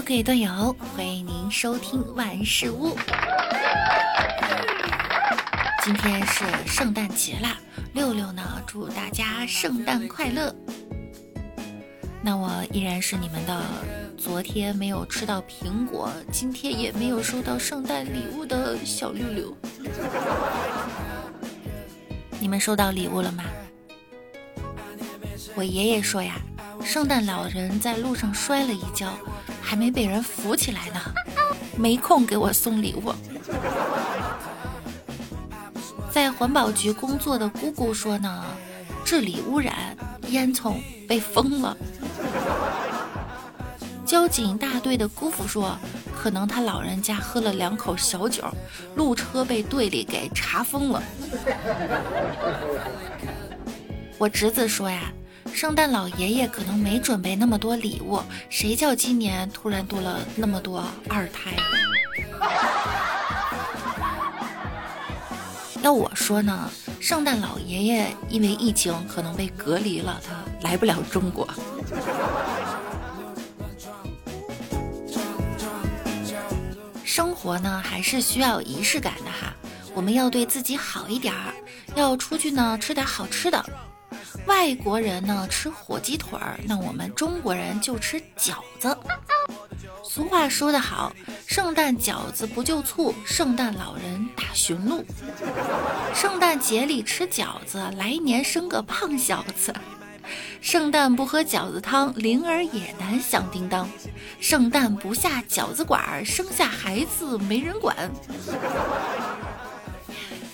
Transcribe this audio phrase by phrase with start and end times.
[0.00, 2.96] 各位段友，欢迎您收听万事屋。
[5.84, 7.58] 今天是圣诞节啦，
[7.94, 10.54] 六六呢，祝大家圣诞快乐。
[12.22, 13.60] 那我依然是你们的
[14.16, 19.54] 昨天没有吃到苹果，今天也没有收到圣诞礼物的小六六。
[22.38, 23.44] 你们收到礼物了吗？
[25.56, 26.36] 我爷爷说呀，
[26.84, 29.12] 圣诞老人在路上摔了一跤。
[29.68, 31.00] 还没被人扶起来呢，
[31.76, 33.12] 没空给我送礼物。
[36.10, 38.46] 在环保局工作的姑姑说呢，
[39.04, 39.94] 治理污染，
[40.28, 40.76] 烟囱
[41.06, 41.76] 被封了。
[44.06, 45.76] 交警大队的姑父说，
[46.16, 48.42] 可能他老人家喝了两口小酒，
[48.96, 51.02] 路车被队里给查封了。
[54.16, 55.12] 我侄子说呀。
[55.54, 61.52] 圣诞老爷爷可能没准备那么多礼物，谁叫今年突然多了那么多二胎？
[65.82, 71.48] 要我说呢，圣诞老爷爷因为疫情可能被隔离了，他来不了中国。
[77.04, 79.52] 生活呢还是需要仪式感的哈，
[79.94, 81.52] 我们要对自己好一点儿，
[81.96, 83.64] 要出去呢吃点好吃的。
[84.48, 88.96] 外国人呢吃火鸡腿儿，那我们中国人就吃饺子。
[90.02, 91.12] 俗话说得好，
[91.46, 95.04] 圣诞饺子不就醋，圣诞老人打驯鹿。
[96.14, 99.72] 圣诞节里吃饺子，来年生个胖小子。
[100.62, 103.86] 圣诞不喝饺子汤，灵儿也难响叮当。
[104.40, 107.94] 圣诞不下饺子馆，生下孩子没人管。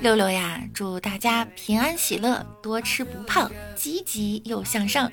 [0.00, 5.10] 六六呀，祝大家平安喜乐，多吃不胖，积极又向上。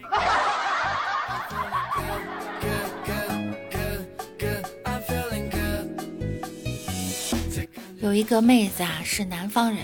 [8.01, 9.79] 有一个妹子啊，是南方人，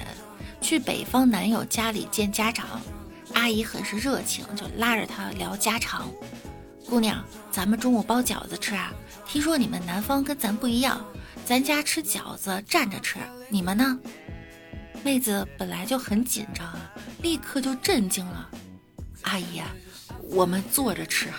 [0.59, 2.81] 去北方男友家里见家长，
[3.33, 6.11] 阿姨很是热情，就拉着她聊家常。
[6.89, 8.91] 姑娘，咱们中午包饺子吃啊？
[9.25, 11.03] 听说你们南方跟咱不一样，
[11.45, 13.97] 咱家吃饺子站着吃，你们呢？
[15.03, 18.49] 妹子本来就很紧张啊，立刻就震惊了。
[19.23, 19.61] 阿姨，
[20.29, 21.29] 我们坐着吃。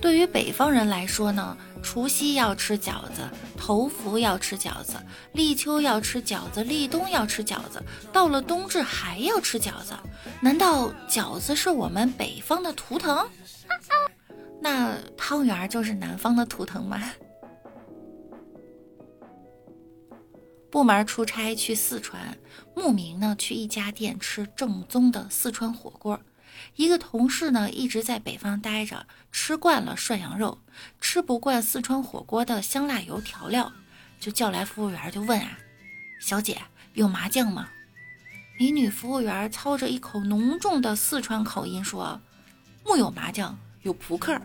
[0.00, 4.94] 对于北方人来说呢，除夕要吃饺子，头伏要吃饺子，
[5.32, 7.82] 立秋要吃饺子，立冬要吃饺子，
[8.12, 9.94] 到了冬至还要吃饺子。
[10.40, 13.28] 难道饺子是我们北方的图腾？
[14.62, 17.02] 那汤圆就是南方的图腾吗？
[20.70, 22.38] 部门出差去四川，
[22.76, 26.20] 慕名呢去一家店吃正宗的四川火锅。
[26.76, 30.58] 一个同事呢一直在北方待着，吃惯了涮羊肉，
[31.00, 33.72] 吃不惯四川火锅的香辣油调料，
[34.20, 35.58] 就叫来服务员就问啊
[36.22, 36.62] ：“小姐
[36.94, 37.68] 有麻酱吗？”
[38.60, 42.20] 美女服务员操着一口浓重的四川口音说
[42.86, 44.40] ：“木有麻酱。”有扑克。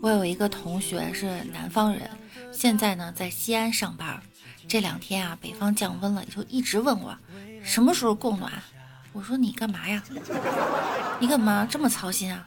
[0.00, 2.08] 我有一个同学是南方人，
[2.52, 4.20] 现在呢在西安上班。
[4.68, 7.16] 这两天啊，北方降温了，就一直问我
[7.62, 8.52] 什么时候供暖。
[9.12, 10.02] 我说你干嘛呀？
[11.18, 12.46] 你干嘛这么操心啊？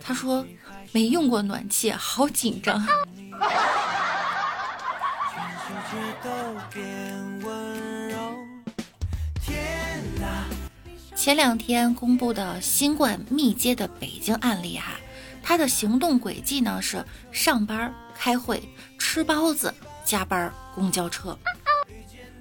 [0.00, 0.44] 他说
[0.92, 2.84] 没用过暖气，好紧张。
[6.72, 8.36] 变温柔。
[9.42, 10.44] 天哪
[11.14, 14.98] 前两天公布的新冠密接的北京案例哈，
[15.42, 18.62] 他的行动轨迹呢是上班、开会、
[18.98, 21.36] 吃包子、加班、公交车。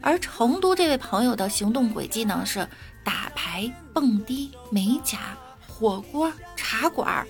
[0.02, 2.66] 而成都这位朋友的行动轨迹呢是
[3.03, 5.38] 打牌、蹦迪、美甲、
[5.68, 7.27] 火锅、茶馆。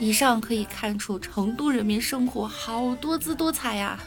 [0.00, 3.98] 以上可以看出成都人民生活好多姿多彩呀。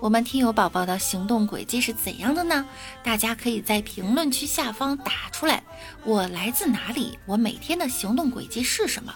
[0.00, 2.64] 我们听友宝宝的行动轨迹是怎样的呢？
[3.02, 5.62] 大家可以在评论区下方打出来。
[6.04, 7.18] 我来自哪里？
[7.26, 9.12] 我每天的行动轨迹是什么？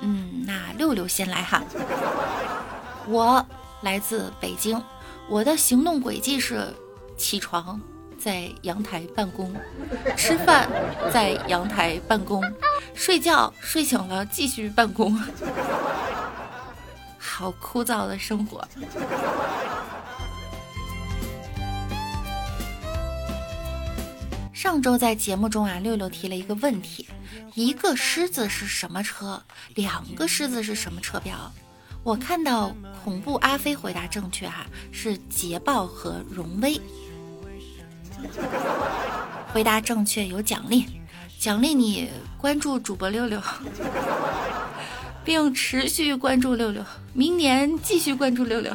[0.00, 1.62] 嗯，那六六先来哈。
[3.08, 3.44] 我
[3.80, 4.80] 来自北京，
[5.26, 6.72] 我的行动轨迹是
[7.16, 7.80] 起床。
[8.22, 9.52] 在阳台办公，
[10.16, 10.70] 吃饭
[11.12, 12.40] 在阳台办公，
[12.94, 15.18] 睡觉睡醒了继续办公，
[17.18, 18.64] 好枯燥的生活。
[24.52, 27.08] 上周在节目中啊，六六提了一个问题，
[27.54, 29.42] 一个狮子是什么车？
[29.74, 31.36] 两个狮子是什么车标？
[32.04, 32.72] 我看到
[33.02, 36.80] 恐怖阿飞回答正确哈，是捷豹和荣威。
[39.52, 40.86] 回答正确有奖励，
[41.38, 42.08] 奖励你
[42.38, 43.40] 关注主播六六，
[45.24, 46.82] 并持续关注六六，
[47.12, 48.74] 明年继续关注六六。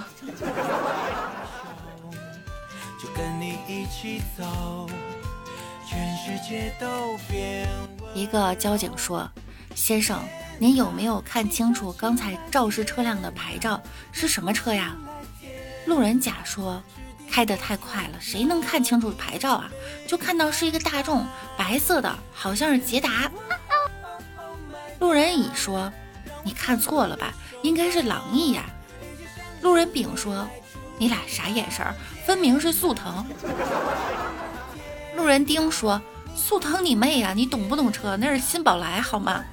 [8.13, 9.29] 一个交警说
[9.73, 10.19] ：“先生，
[10.59, 14.95] 您有没有看清楚刚才肇事车辆的牌照是什么车呀？”
[15.87, 16.81] 路人甲说。
[17.29, 19.69] 开得太快了，谁能看清楚牌照啊？
[20.07, 21.25] 就看到是一个大众，
[21.55, 23.31] 白色的，好像是捷达。
[24.99, 25.91] 路人乙说
[26.43, 27.31] ：“你看错了吧？
[27.61, 28.63] 应该是朗逸呀。”
[29.61, 30.47] 路人丙说
[30.97, 31.85] ：“你俩啥眼神？
[32.25, 33.23] 分明是速腾。”
[35.15, 36.01] 路人丁说
[36.35, 37.33] ：“速腾你妹呀！
[37.35, 38.17] 你懂不懂车？
[38.17, 39.43] 那是新宝来好吗？”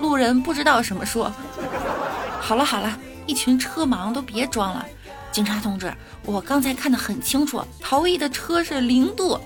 [0.00, 1.30] 路人不知道什么说
[2.40, 4.86] ：“好了好了，一群车盲都别装了。”
[5.30, 5.92] 警察同志，
[6.24, 9.38] 我刚才看得很清楚，逃逸的车是零度。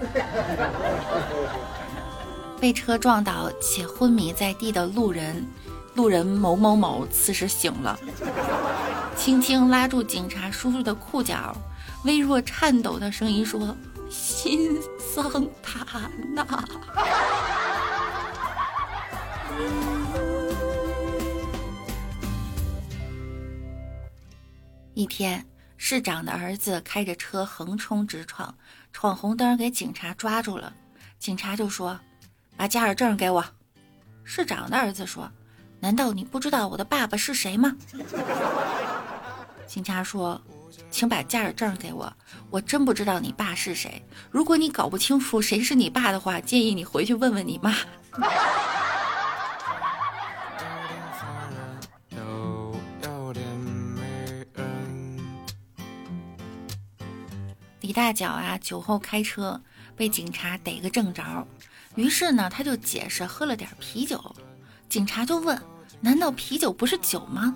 [2.60, 5.46] 被车撞倒且昏迷在地的路人，
[5.94, 7.98] 路人某某某此时醒了，
[9.16, 11.56] 轻轻拉住警察叔叔的裤脚，
[12.04, 13.74] 微弱颤抖的声音说
[14.10, 16.46] ：“新桑塔纳。”
[25.00, 25.42] 一天，
[25.78, 28.54] 市长的儿子开着车横冲直撞，
[28.92, 30.70] 闯红灯给警察抓住了。
[31.18, 31.98] 警察就说
[32.54, 33.42] ：“把驾驶证给我。”
[34.24, 35.32] 市长的儿子说
[35.80, 37.74] ：“难道你不知道我的爸爸是谁吗？”
[39.66, 40.38] 警察说
[40.92, 42.12] ：“请把驾驶证给我，
[42.50, 44.04] 我真不知道你爸是谁。
[44.30, 47.74] 如果你搞不清楚谁是你爸的话，建议你回去问问你妈。”
[57.90, 59.60] 李大脚啊，酒后开车
[59.96, 61.44] 被警察逮个正着，
[61.96, 64.36] 于是呢，他就解释喝了点啤酒。
[64.88, 65.60] 警察就问
[66.00, 67.52] ：“难道啤酒不是酒吗？”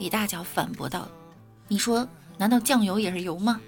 [0.00, 1.06] 李大脚反驳道
[1.68, 3.60] ：“你说，难道酱油也是油吗？”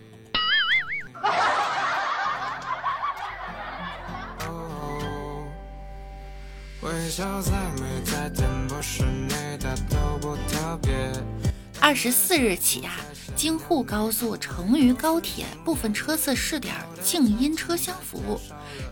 [11.80, 12.96] 二十四日起啊。
[13.36, 18.38] 京沪高速成渝高铁部分车次试点静音车厢服务。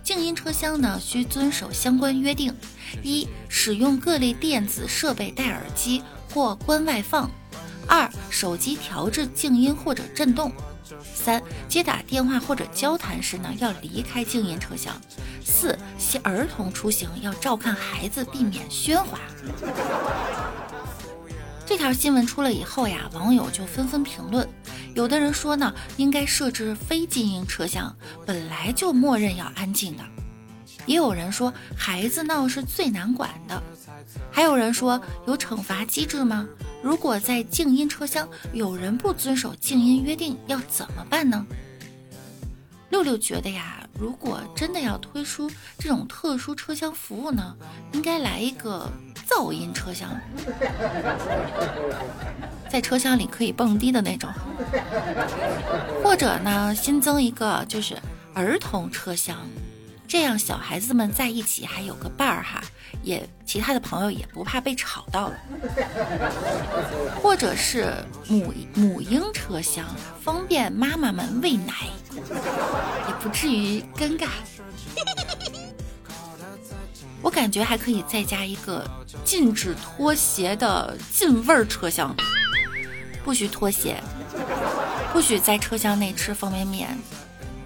[0.02, 2.55] 静音车厢呢，需遵守相关约定：
[3.02, 6.02] 一、使用各类电子设备戴耳机
[6.32, 7.29] 或关外放；
[7.87, 10.50] 二、手机调制静音或者震动；
[11.14, 14.94] 三、接打电话或者交谈时呢，要离开静音车厢；
[15.44, 19.19] 四、携儿童出行要照看孩子，避免喧哗。
[21.69, 24.49] 这条新闻出了以后呀，网友就纷纷评论。
[24.94, 27.94] 有的人说呢，应该设置非静音车厢，
[28.25, 30.03] 本来就默认要安静的。
[30.87, 33.62] 也有人说，孩子闹是最难管的。
[34.32, 36.49] 还有人说，有惩罚机制吗？
[36.82, 41.47] 如果在静音车厢有人不遵守静音约定，要怎么办呢？
[42.88, 47.54] 六六觉得呀，如果真的要推出这种特殊车厢服务呢，
[47.92, 48.90] 应该来一个。
[49.28, 50.08] 噪音车厢，
[52.68, 54.30] 在车厢里可以蹦迪的那种，
[56.02, 57.97] 或者呢，新增一个就是
[58.35, 59.37] 儿童车厢，
[60.06, 62.62] 这样小孩子们在一起还有个伴儿哈，
[63.02, 65.37] 也其他的朋友也不怕被吵到了。
[67.23, 67.92] 或者是
[68.28, 69.85] 母母婴车厢，
[70.23, 71.75] 方便妈妈们喂奶，
[72.14, 74.28] 也不至于尴尬。
[77.20, 78.88] 我感觉还可以再加一个
[79.25, 82.14] 禁止拖鞋的禁味儿车厢，
[83.25, 84.00] 不许拖鞋，
[85.12, 86.96] 不许在车厢内吃方便面、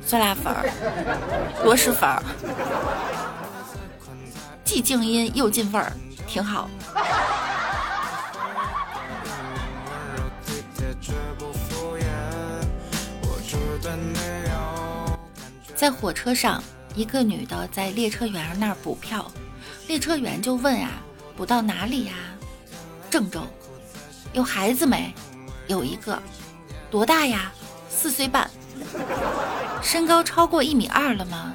[0.05, 0.69] 酸辣粉儿、
[1.65, 2.23] 螺蛳粉儿，
[4.65, 5.93] 既静音又禁味儿，
[6.27, 6.69] 挺好。
[15.75, 16.63] 在火车上，
[16.95, 19.31] 一个女的在列车员那儿补票。
[19.89, 20.91] 列车员就问呀
[21.37, 22.15] ：“补到哪里呀？”
[23.11, 23.43] 郑州。
[24.33, 25.13] 有孩子没？
[25.67, 26.21] 有一个。
[26.91, 27.53] 多大呀？
[27.89, 28.51] 四岁半。
[29.83, 31.55] 身高超过一米二了吗？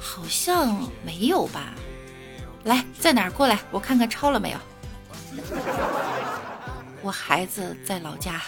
[0.00, 1.72] 好像没有吧。
[2.64, 3.30] 来，在哪儿？
[3.30, 4.58] 过来，我看看超了没有。
[7.00, 8.42] 我孩子在老家。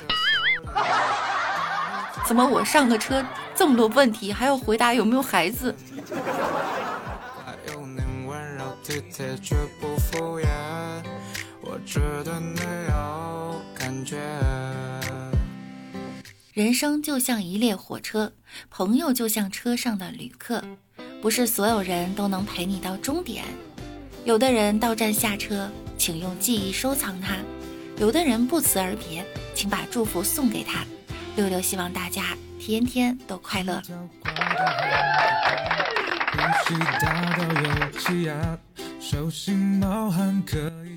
[2.27, 5.75] 怎么我上个车这么多问题，还要回答有没有孩子？
[8.87, 10.47] 体贴却不敷衍，
[11.61, 14.17] 我知道你有感觉。
[16.53, 18.33] 人生就像一列火车，
[18.71, 20.63] 朋友就像车上的旅客，
[21.21, 23.45] 不是所有人都能陪你到终点。
[24.25, 27.39] 有的人到站下车，请用记忆收藏它；
[27.99, 30.85] 有的人不辞而别，请把祝福送给他。
[31.35, 33.83] 六六希望大家天天都快乐。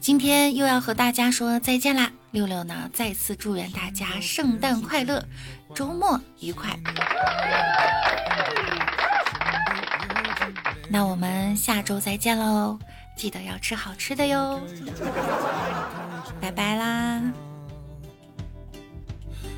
[0.02, 2.12] 今天又要和大家说再见啦！
[2.32, 5.24] 六六呢，再次祝愿大家圣诞快乐，
[5.76, 6.78] 周末愉快。
[10.90, 12.80] 那我们下周再见喽，
[13.16, 14.60] 记得要吃好吃的哟，
[16.42, 17.22] 拜拜啦！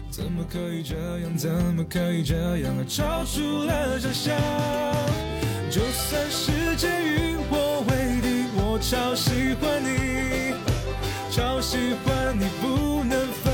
[0.10, 1.38] 怎么可以这样？
[1.38, 2.88] 怎么可以这样？
[2.88, 4.91] 超出了想象。
[5.72, 10.54] 就算世界与我为敌，我超喜欢你，
[11.32, 13.51] 超喜欢你，不能分